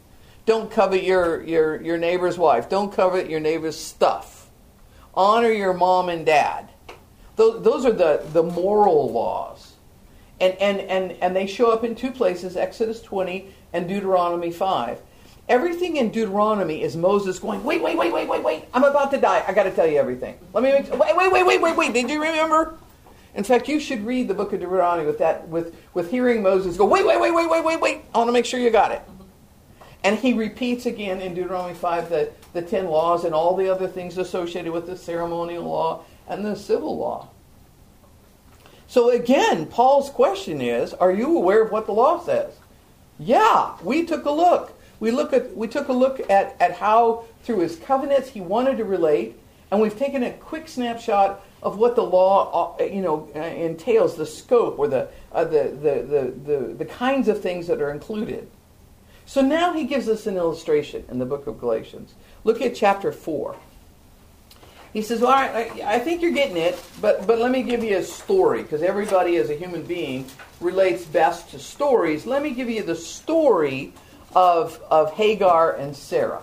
[0.49, 2.71] don't covet your, your, your neighbor's wife.
[2.71, 4.49] Don't covet your neighbor's stuff.
[5.13, 6.71] Honor your mom and dad.
[7.37, 9.75] Those, those are the, the moral laws.
[10.41, 15.03] And, and, and, and they show up in two places Exodus 20 and Deuteronomy 5.
[15.51, 18.65] Everything in Deuteronomy is Moses going, wait, wait, wait, wait, wait, wait.
[18.73, 19.45] I'm about to die.
[19.47, 20.39] I got to tell you everything.
[20.55, 21.93] Let me make, wait, wait, wait, wait, wait, wait.
[21.93, 22.79] Did you remember?
[23.35, 26.79] In fact, you should read the book of Deuteronomy with that, with, with hearing Moses
[26.79, 28.01] go, wait, wait, wait, wait, wait, wait, wait.
[28.15, 29.03] I want to make sure you got it.
[30.05, 33.89] And he repeats again in Deuteronomy 5 the, the 10 laws and all the other
[33.89, 37.29] things associated with the ceremonial law and the civil law.
[38.87, 42.55] So again, Paul's question is, are you aware of what the law says?
[43.19, 44.73] Yeah, we took a look.
[45.01, 48.79] We look at we took a look at, at how through his covenants he wanted
[48.79, 49.39] to relate,
[49.71, 54.17] and we've taken a quick snapshot of what the law uh, you know uh, entails,
[54.17, 57.91] the scope or the, uh, the, the, the, the, the kinds of things that are
[57.91, 58.49] included.
[59.29, 62.15] So now he gives us an illustration in the book of Galatians.
[62.45, 63.57] Look at chapter 4.
[64.95, 67.99] He says, All right, I think you're getting it, but, but let me give you
[67.99, 70.25] a story, because everybody as a human being
[70.61, 72.25] relates best to stories.
[72.25, 73.93] Let me give you the story
[74.35, 76.43] of, of Hagar and Sarah.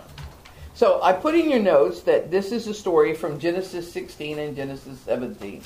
[0.76, 4.56] So I put in your notes that this is a story from Genesis 16 and
[4.56, 5.64] Genesis 17.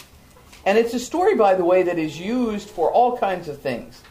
[0.66, 4.04] And it's a story, by the way, that is used for all kinds of things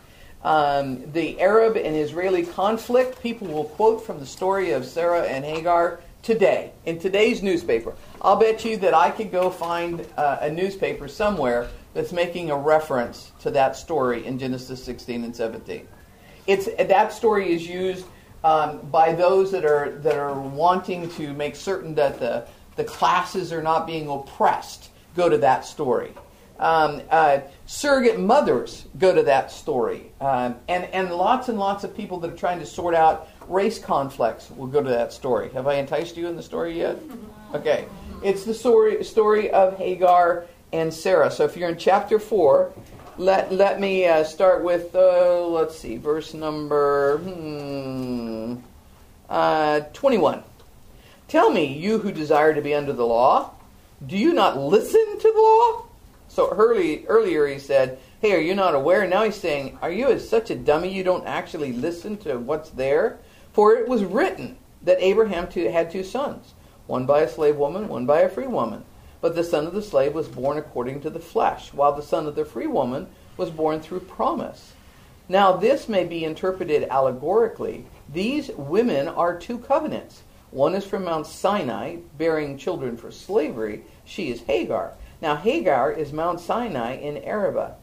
[0.43, 5.45] um, the Arab and Israeli conflict, people will quote from the story of Sarah and
[5.45, 7.95] Hagar today, in today's newspaper.
[8.21, 12.57] I'll bet you that I could go find uh, a newspaper somewhere that's making a
[12.57, 15.89] reference to that story in Genesis 16 and 17.
[16.47, 18.07] It's, that story is used
[18.45, 22.47] um, by those that are, that are wanting to make certain that the,
[22.77, 24.91] the classes are not being oppressed.
[25.17, 26.13] Go to that story.
[26.59, 30.11] Um, uh, surrogate mothers go to that story.
[30.21, 33.79] Um, and, and lots and lots of people that are trying to sort out race
[33.79, 35.51] conflicts will go to that story.
[35.51, 36.99] Have I enticed you in the story yet?
[37.55, 37.87] Okay.
[38.23, 41.31] It's the story, story of Hagar and Sarah.
[41.31, 42.71] So if you're in chapter 4,
[43.17, 48.57] let, let me uh, start with, uh, let's see, verse number hmm,
[49.31, 50.43] uh, 21.
[51.27, 53.51] Tell me, you who desire to be under the law,
[54.07, 55.88] do you not listen to the law?
[56.29, 59.07] So early, earlier he said, Hey, are you not aware?
[59.07, 63.19] Now he's saying, Are you such a dummy you don't actually listen to what's there?
[63.53, 66.55] For it was written that Abraham had two sons,
[66.87, 68.85] one by a slave woman, one by a free woman.
[69.21, 72.27] But the son of the slave was born according to the flesh, while the son
[72.27, 74.75] of the free woman was born through promise.
[75.29, 77.85] Now, this may be interpreted allegorically.
[78.09, 80.23] These women are two covenants.
[80.51, 83.83] One is from Mount Sinai, bearing children for slavery.
[84.05, 84.95] She is Hagar.
[85.21, 87.75] Now, Hagar is Mount Sinai in Arabia.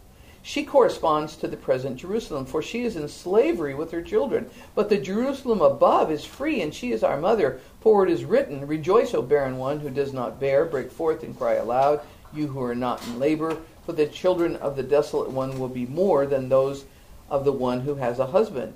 [0.42, 4.50] She corresponds to the present Jerusalem, for she is in slavery with her children.
[4.76, 7.60] But the Jerusalem above is free, and she is our mother.
[7.82, 11.36] For it is written, Rejoice, O barren one who does not bear, break forth and
[11.36, 13.58] cry aloud, you who are not in labor.
[13.86, 16.86] For the children of the desolate one will be more than those
[17.28, 18.76] of the one who has a husband.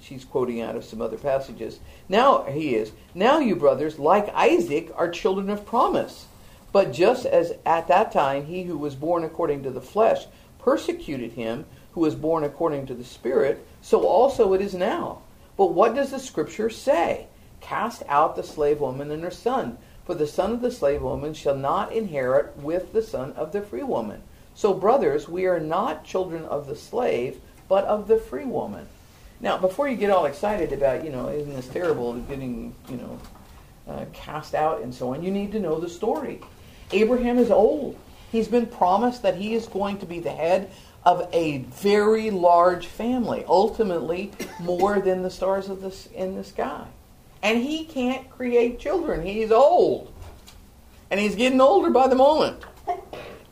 [0.00, 1.80] She's quoting out of some other passages.
[2.08, 6.26] Now he is, Now you brothers, like Isaac, are children of promise.
[6.74, 10.26] But just as at that time he who was born according to the flesh
[10.58, 15.22] persecuted him who was born according to the Spirit, so also it is now.
[15.56, 17.28] But what does the Scripture say?
[17.60, 21.32] Cast out the slave woman and her son, for the son of the slave woman
[21.32, 24.24] shall not inherit with the son of the free woman.
[24.56, 28.88] So, brothers, we are not children of the slave, but of the free woman.
[29.38, 33.20] Now, before you get all excited about, you know, isn't this terrible, getting, you know,
[33.86, 36.40] uh, cast out and so on, you need to know the story.
[36.92, 37.96] Abraham is old.
[38.30, 40.70] He's been promised that he is going to be the head
[41.04, 46.86] of a very large family, ultimately more than the stars of the, in the sky.
[47.42, 49.24] And he can't create children.
[49.24, 50.12] He's old.
[51.10, 52.64] And he's getting older by the moment.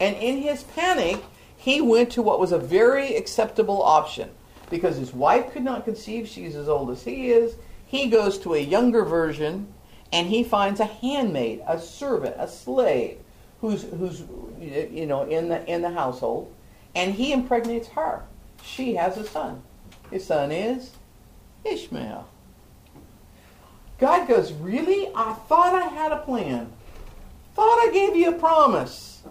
[0.00, 1.22] And in his panic,
[1.56, 4.30] he went to what was a very acceptable option.
[4.70, 7.54] Because his wife could not conceive, she's as old as he is.
[7.86, 9.72] He goes to a younger version
[10.12, 13.18] and he finds a handmaid, a servant, a slave
[13.60, 14.22] who's who's
[14.60, 16.52] you know in the in the household,
[16.94, 18.22] and he impregnates her.
[18.62, 19.62] She has a son.
[20.10, 20.90] His son is
[21.64, 22.28] Ishmael.
[23.98, 25.08] God goes, Really?
[25.14, 26.72] I thought I had a plan.
[27.54, 29.22] Thought I gave you a promise.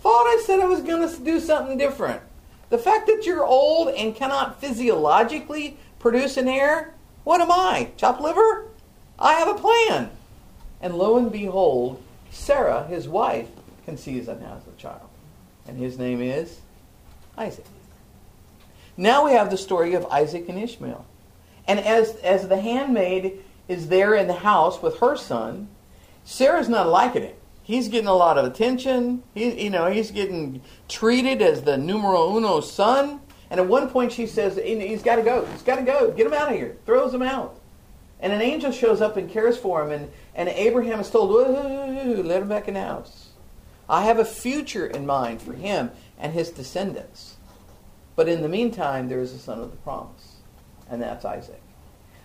[0.00, 2.22] Thought I said I was going to do something different.
[2.70, 7.90] The fact that you're old and cannot physiologically produce an heir, what am I?
[7.96, 8.66] Chop liver?
[9.18, 10.10] I have a plan.
[10.80, 13.48] And lo and behold, Sarah, his wife,
[13.84, 15.08] conceives and has a child.
[15.66, 16.60] And his name is
[17.36, 17.64] Isaac.
[18.96, 21.04] Now we have the story of Isaac and Ishmael.
[21.68, 25.68] And as, as the handmaid is there in the house with her son,
[26.24, 27.38] Sarah's not liking it.
[27.62, 29.22] He's getting a lot of attention.
[29.34, 33.20] He, you know, he's getting treated as the numero uno son.
[33.50, 35.44] And at one point she says, he's got to go.
[35.46, 36.12] He's got to go.
[36.12, 36.76] Get him out of here.
[36.86, 37.55] Throws him out.
[38.20, 39.90] And an angel shows up and cares for him.
[39.90, 43.28] And, and Abraham is told, let him back in the house.
[43.88, 47.36] I have a future in mind for him and his descendants.
[48.16, 50.36] But in the meantime, there is a son of the promise,
[50.90, 51.60] and that's Isaac.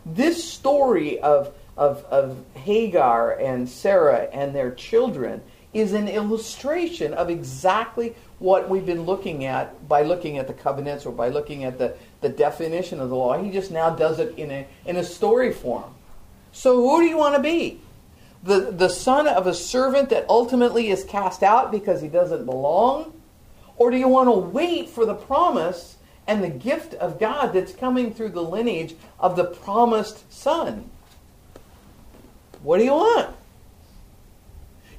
[0.06, 7.30] This story of, of, of Hagar and Sarah and their children is an illustration of
[7.30, 11.78] exactly what we've been looking at by looking at the covenants or by looking at
[11.78, 13.42] the, the definition of the law.
[13.42, 15.94] He just now does it in a, in a story form.
[16.52, 17.82] So, who do you want to be?
[18.44, 23.14] the, the son of a servant that ultimately is cast out because he doesn't belong?
[23.78, 27.74] Or do you want to wait for the promise and the gift of God that's
[27.74, 30.90] coming through the lineage of the promised son?
[32.64, 33.36] What do you want?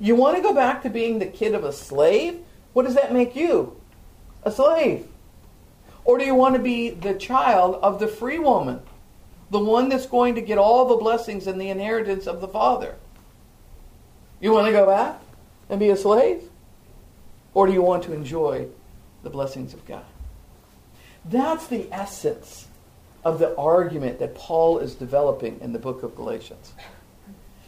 [0.00, 2.40] You want to go back to being the kid of a slave?
[2.72, 3.80] What does that make you?
[4.44, 5.06] A slave.
[6.04, 8.80] Or do you want to be the child of the free woman?
[9.50, 12.96] The one that's going to get all the blessings and the inheritance of the Father?
[14.40, 15.20] You want to go back
[15.68, 16.42] and be a slave?
[17.54, 18.66] Or do you want to enjoy
[19.22, 20.04] the blessings of God?
[21.24, 22.66] That's the essence
[23.24, 26.72] of the argument that Paul is developing in the book of Galatians.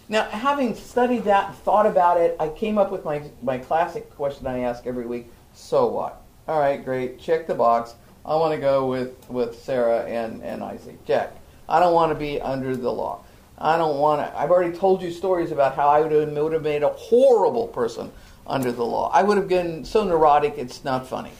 [0.09, 4.14] Now, having studied that and thought about it, I came up with my, my classic
[4.16, 6.20] question I ask every week so what?
[6.49, 7.20] All right, great.
[7.20, 7.95] Check the box.
[8.25, 11.05] I want to go with, with Sarah and, and Isaac.
[11.07, 11.33] Jack.
[11.68, 13.25] I don't want to be under the law.
[13.59, 14.39] I don't want to.
[14.39, 17.68] I've already told you stories about how I would have, would have made a horrible
[17.68, 18.11] person
[18.47, 19.11] under the law.
[19.12, 21.33] I would have been so neurotic, it's not funny.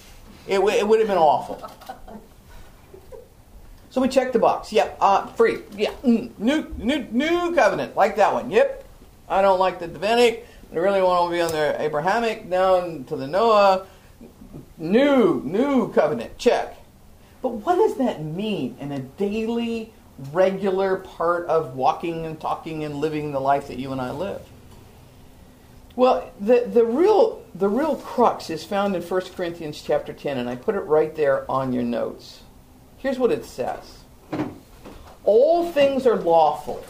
[0.47, 1.63] It, w- it would have been awful.
[3.91, 4.73] So we checked the box.
[4.73, 5.59] Yep, uh, free.
[5.77, 8.51] Yeah, mm, new, new, new covenant, like that one.
[8.51, 8.85] Yep.
[9.29, 10.47] I don't like the Davidic.
[10.73, 13.87] I really want to be on the Abrahamic, down to the Noah.
[14.77, 16.77] New, new covenant, check.
[17.43, 19.93] But what does that mean in a daily,
[20.33, 24.41] regular part of walking and talking and living the life that you and I live?
[25.97, 30.49] Well, the, the real the real crux is found in 1 Corinthians chapter 10, and
[30.49, 32.41] I put it right there on your notes.
[32.99, 33.99] Here's what it says.
[35.23, 36.85] All things are lawful,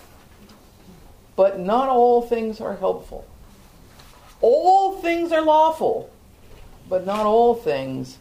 [1.36, 3.26] but not all things are helpful.
[4.40, 6.10] All things are lawful,
[6.88, 8.18] but not all things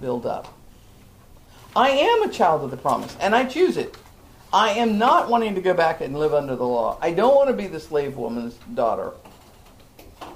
[0.00, 0.52] build up.
[1.76, 3.96] I am a child of the promise, and I choose it.
[4.52, 6.96] I am not wanting to go back and live under the law.
[7.00, 9.12] I don't want to be the slave woman's daughter.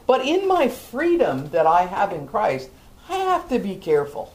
[0.09, 2.70] But in my freedom that I have in Christ,
[3.09, 4.35] I have to be careful.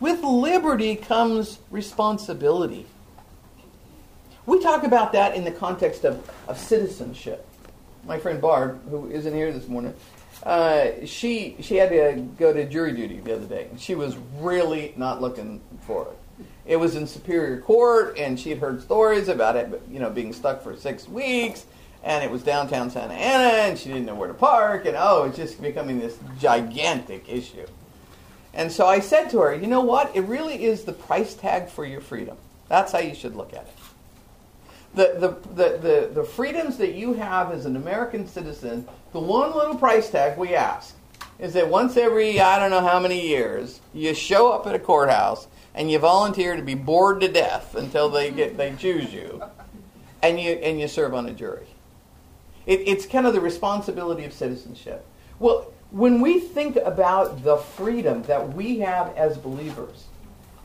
[0.00, 2.86] With liberty comes responsibility.
[4.44, 7.46] We talk about that in the context of, of citizenship.
[8.04, 9.94] My friend Barb, who isn't here this morning,
[10.48, 13.68] uh, she she had to go to jury duty the other day.
[13.78, 16.44] She was really not looking for it.
[16.66, 20.32] It was in Superior Court, and she had heard stories about it, you know, being
[20.32, 21.64] stuck for six weeks
[22.02, 25.24] and it was downtown Santa Ana, and she didn't know where to park, and oh,
[25.24, 27.66] it's just becoming this gigantic issue.
[28.54, 30.14] And so I said to her, you know what?
[30.16, 32.36] It really is the price tag for your freedom.
[32.68, 33.77] That's how you should look at it.
[34.94, 39.76] The, the, the, the, freedoms that you have as an American citizen, the one little
[39.76, 40.94] price tag we ask
[41.38, 44.78] is that once every, I don't know how many years, you show up at a
[44.78, 49.42] courthouse and you volunteer to be bored to death until they, get, they choose you,
[50.22, 51.68] and you, and you serve on a jury.
[52.66, 55.06] It, it's kind of the responsibility of citizenship.
[55.38, 60.06] Well, when we think about the freedom that we have as believers,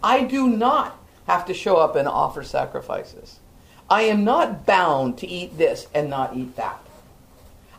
[0.01, 0.97] I do not
[1.27, 3.39] have to show up and offer sacrifices.
[3.89, 6.79] I am not bound to eat this and not eat that.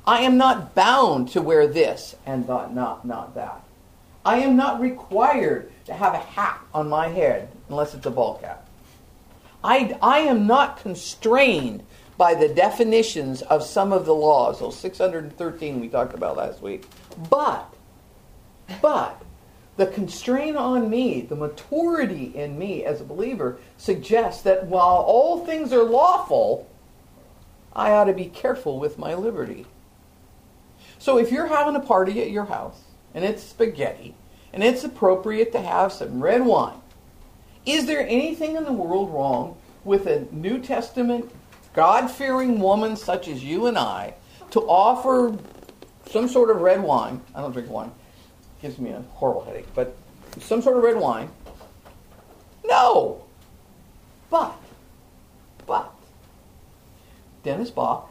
[0.07, 3.63] I am not bound to wear this and not, not, not that.
[4.25, 8.39] I am not required to have a hat on my head unless it's a ball
[8.39, 8.67] cap.
[9.63, 11.85] I, I am not constrained
[12.17, 16.87] by the definitions of some of the laws, those 613 we talked about last week.
[17.31, 17.75] But,
[18.81, 19.21] but,
[19.77, 25.45] the constraint on me, the maturity in me as a believer, suggests that while all
[25.45, 26.69] things are lawful,
[27.75, 29.67] I ought to be careful with my liberty.
[30.99, 32.81] So if you're having a party at your house,
[33.15, 34.15] and it's spaghetti,
[34.53, 36.81] and it's appropriate to have some red wine,
[37.67, 41.31] is there anything in the world wrong with a New Testament
[41.75, 44.15] God fearing woman such as you and I
[44.53, 45.37] to offer
[46.09, 47.21] some sort of red wine.
[47.35, 47.91] I don't drink wine,
[48.65, 49.95] gives me a horrible headache, but
[50.41, 51.29] some sort of red wine.
[52.65, 53.23] No.
[54.31, 54.57] But,
[55.67, 55.93] but,
[57.43, 58.11] Dennis Bach,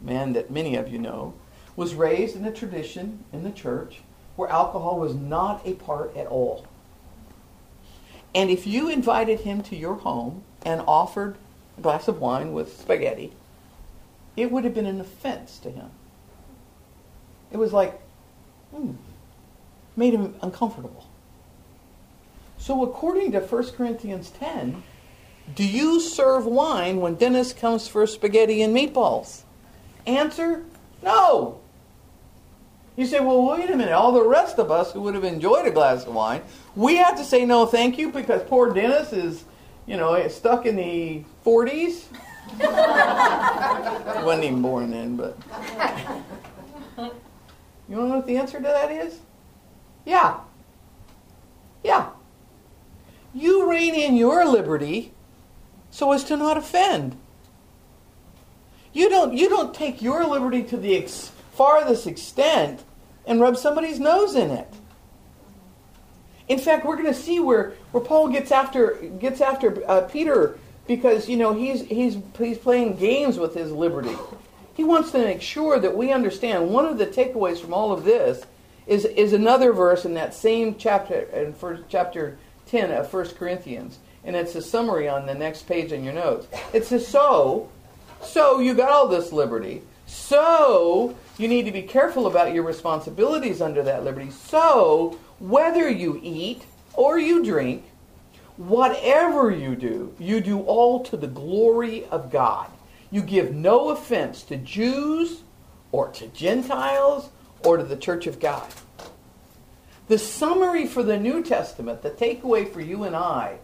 [0.00, 1.34] man that many of you know,
[1.76, 4.00] was raised in a tradition in the church
[4.34, 6.66] where alcohol was not a part at all.
[8.34, 11.36] And if you invited him to your home and offered
[11.78, 13.34] a glass of wine with spaghetti,
[14.36, 15.90] it would have been an offense to him.
[17.52, 18.00] It was like,
[18.74, 18.94] hmm,
[19.96, 21.08] made him uncomfortable.
[22.58, 24.82] So, according to 1 Corinthians 10,
[25.54, 29.42] do you serve wine when Dennis comes for spaghetti and meatballs?
[30.06, 30.64] Answer
[31.02, 31.60] no.
[32.96, 33.92] You say, well, wait a minute.
[33.92, 36.42] All the rest of us who would have enjoyed a glass of wine,
[36.76, 39.44] we have to say no thank you because poor Dennis is
[39.86, 42.04] you know, stuck in the 40s.
[44.24, 45.36] wasn't even born then, but.
[47.88, 49.18] You want to know what the answer to that is?
[50.04, 50.40] Yeah.
[51.82, 52.10] Yeah.
[53.34, 55.12] You rein in your liberty
[55.90, 57.16] so as to not offend.
[58.92, 62.82] You don't, you don't take your liberty to the ex- farthest extent
[63.26, 64.68] and rub somebody's nose in it.
[66.48, 70.58] In fact, we're going to see where, where Paul gets after gets after uh, Peter
[70.86, 74.16] because you know he's he's he's playing games with his liberty.
[74.74, 76.70] He wants to make sure that we understand.
[76.70, 78.44] One of the takeaways from all of this
[78.86, 83.98] is is another verse in that same chapter in first, chapter ten of First Corinthians,
[84.24, 86.46] and it's a summary on the next page in your notes.
[86.72, 87.68] It says, "So,
[88.22, 89.82] so you got all this liberty.
[90.06, 94.30] So you need to be careful about your responsibilities under that liberty.
[94.30, 96.64] So whether you eat
[96.94, 97.84] or you drink,
[98.56, 102.68] whatever you do, you do all to the glory of God.
[103.10, 105.42] You give no offense to Jews
[105.90, 107.30] or to Gentiles
[107.64, 108.68] or to the church of God.
[110.08, 113.58] The summary for the New Testament, the takeaway for you and I,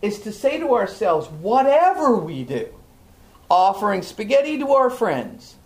[0.00, 2.68] is to say to ourselves, whatever we do,
[3.50, 5.56] offering spaghetti to our friends,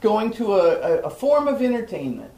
[0.00, 2.32] going to a, a, form of entertainment,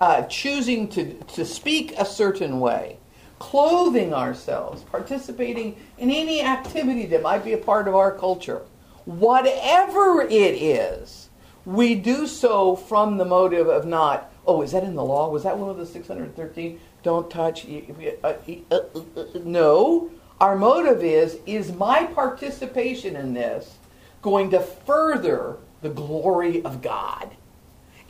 [0.00, 2.98] uh, choosing to, to speak a certain way,
[3.38, 8.62] clothing ourselves, participating in any activity that might be a part of our culture,
[9.04, 11.30] whatever it is,
[11.64, 15.28] we do so from the motive of not, oh, is that in the law?
[15.28, 16.80] Was that one of the 613?
[17.02, 17.66] Don't touch.
[17.66, 18.34] Uh, uh,
[18.70, 20.10] uh, no.
[20.40, 23.76] Our motive is, is my participation in this
[24.22, 27.30] going to further the glory of God?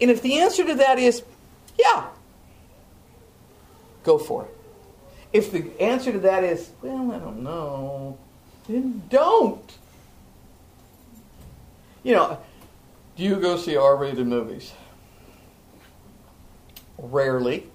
[0.00, 1.22] And if the answer to that is,
[1.78, 2.06] yeah,
[4.02, 4.56] go for it.
[5.32, 8.18] If the answer to that is, well, I don't know,
[8.68, 9.78] then don't.
[12.02, 12.38] You know,
[13.16, 14.72] do you go see R rated movies?
[16.98, 17.66] Rarely.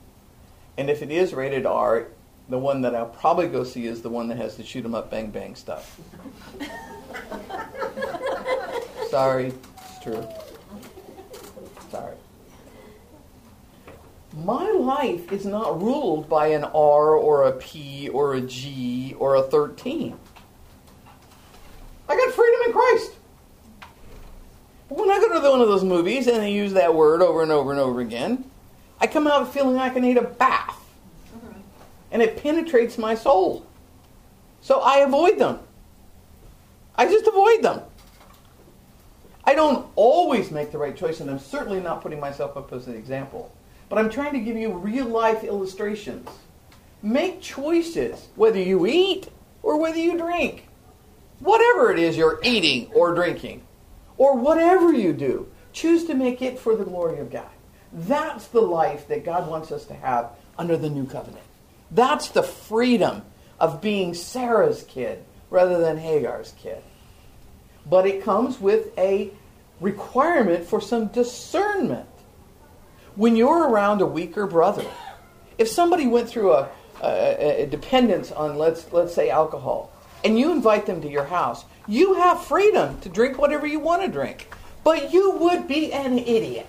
[0.78, 2.08] And if it is rated R,
[2.50, 4.96] the one that I'll probably go see is the one that has the shoot 'em
[4.96, 6.00] up, bang bang stuff.
[9.10, 10.28] Sorry, it's true.
[11.92, 12.16] Sorry.
[14.44, 19.36] My life is not ruled by an R or a P or a G or
[19.36, 20.18] a 13.
[22.10, 23.12] I got freedom in Christ.
[24.90, 27.52] When I go to one of those movies and they use that word over and
[27.52, 28.50] over and over again,
[29.00, 30.80] I come out feeling like I need a bath.
[31.36, 31.54] Uh-huh.
[32.12, 33.66] And it penetrates my soul.
[34.62, 35.60] So I avoid them.
[36.96, 37.82] I just avoid them.
[39.44, 42.88] I don't always make the right choice, and I'm certainly not putting myself up as
[42.88, 43.54] an example.
[43.88, 46.28] But I'm trying to give you real life illustrations.
[47.02, 49.30] Make choices, whether you eat
[49.64, 50.68] or whether you drink.
[51.40, 53.62] Whatever it is you're eating or drinking,
[54.18, 57.50] or whatever you do, choose to make it for the glory of God.
[57.94, 61.44] That's the life that God wants us to have under the new covenant.
[61.92, 63.24] That's the freedom
[63.60, 66.82] of being Sarah's kid rather than Hagar's kid.
[67.86, 69.32] But it comes with a
[69.80, 72.10] requirement for some discernment.
[73.16, 74.86] When you're around a weaker brother,
[75.58, 76.70] if somebody went through a,
[77.02, 79.92] a, a dependence on, let's, let's say, alcohol,
[80.24, 84.04] and you invite them to your house, you have freedom to drink whatever you want
[84.04, 84.50] to drink.
[84.84, 86.68] But you would be an idiot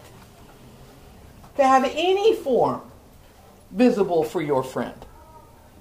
[1.56, 2.82] to have any form
[3.70, 4.94] visible for your friend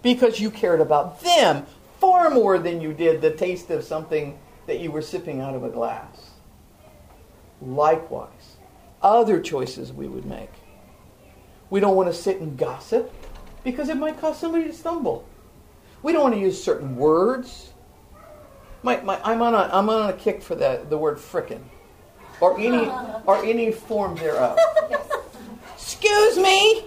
[0.02, 1.66] because you cared about them
[2.00, 5.64] far more than you did the taste of something that you were sipping out of
[5.64, 6.32] a glass.
[7.62, 8.58] Likewise,
[9.02, 10.52] other choices we would make.
[11.70, 13.12] We don't want to sit and gossip
[13.64, 15.28] because it might cause somebody to stumble.
[16.04, 17.74] We don't want to use certain words.
[18.84, 21.64] My, my, I'm, on a, I'm on a kick for the, the word frickin'
[22.40, 22.88] or any,
[23.26, 24.58] or any form thereof.
[25.74, 26.86] Excuse me!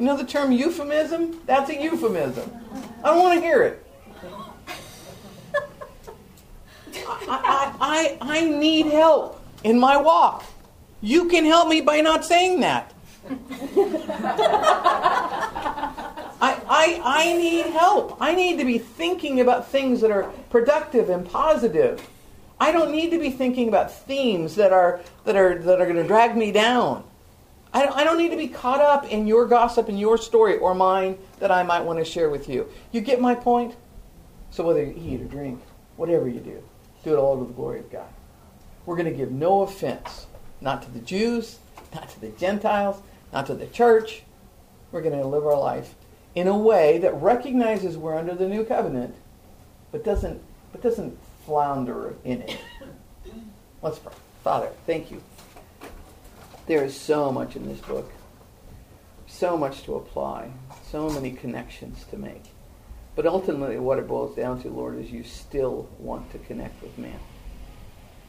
[0.00, 1.42] You know the term euphemism?
[1.44, 2.50] That's a euphemism.
[3.04, 3.86] I don't want to hear it.
[7.28, 10.44] I, I, I, need help in my walk.
[11.02, 12.94] You can help me by not saying that.
[16.80, 18.16] I, I, need help.
[18.20, 22.08] I need to be thinking about things that are productive and positive.
[22.58, 25.96] I don't need to be thinking about themes that are, that are, that are going
[25.96, 27.04] to drag me down.
[27.74, 30.56] I don't, I don't need to be caught up in your gossip and your story
[30.56, 32.66] or mine that I might want to share with you.
[32.92, 33.76] You get my point?
[34.50, 35.60] So whether you eat or drink,
[35.96, 36.62] whatever you do,
[37.04, 38.08] do it all to the glory of God.
[38.86, 40.26] We're going to give no offense,
[40.62, 41.58] not to the Jews,
[41.94, 43.02] not to the Gentiles,
[43.34, 44.22] not to the church.
[44.92, 45.94] We're going to live our life
[46.34, 49.14] in a way that recognizes we're under the new covenant,
[49.92, 50.40] but doesn't,
[50.72, 52.58] but doesn't flounder in it.
[53.82, 54.12] Let's pray.
[54.44, 55.22] Father, thank you.
[56.66, 58.10] There is so much in this book,
[59.26, 60.50] so much to apply,
[60.90, 62.44] so many connections to make.
[63.16, 66.96] But ultimately, what it boils down to, Lord, is you still want to connect with
[66.96, 67.18] man.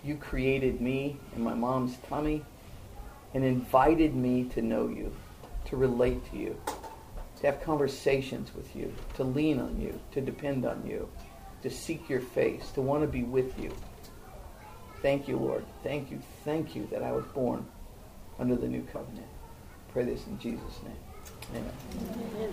[0.04, 2.44] You created me in my mom's tummy
[3.34, 5.16] and invited me to know you,
[5.66, 6.60] to relate to you,
[7.42, 11.10] to have conversations with you, to lean on you, to depend on you,
[11.64, 13.72] to seek your face, to want to be with you.
[15.02, 15.66] Thank you, Lord.
[15.84, 17.66] Thank you, thank you that I was born
[18.40, 19.28] under the new covenant.
[19.92, 20.96] Pray this in Jesus' name.
[21.56, 22.50] Amen.